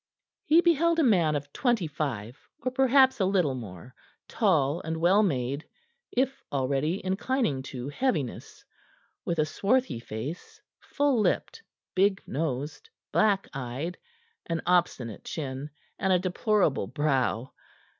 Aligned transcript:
He 0.45 0.61
beheld 0.61 0.97
a 0.97 1.03
man 1.03 1.35
of 1.35 1.53
twenty 1.53 1.85
five, 1.85 2.35
or 2.63 2.71
perhaps 2.71 3.19
a 3.19 3.25
little 3.25 3.53
more, 3.53 3.93
tall 4.27 4.81
and 4.81 4.97
well 4.97 5.21
made, 5.21 5.69
if 6.11 6.41
already 6.51 7.05
inclining 7.05 7.61
to 7.69 7.87
heaviness, 7.89 8.65
with 9.25 9.37
a 9.37 9.45
swarthy 9.45 9.99
face, 9.99 10.59
full 10.79 11.19
lipped, 11.21 11.61
big 11.93 12.23
nosed, 12.25 12.89
black 13.11 13.47
eyed, 13.53 13.95
an 14.47 14.63
obstinate 14.65 15.23
chin, 15.23 15.69
and 15.99 16.11
a 16.11 16.17
deplorable 16.17 16.87
brow. 16.87 17.53